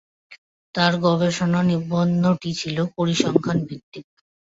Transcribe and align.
তার 0.75 0.93
গবেষণা 1.05 1.59
নিবন্ধটি 1.63 2.51
ছিল 2.53 2.77
পরিসংখ্যান 2.95 3.57
ভিত্তিক। 3.67 4.05